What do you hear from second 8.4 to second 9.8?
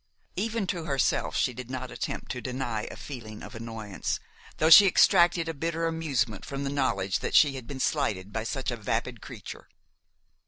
such a vapid creature.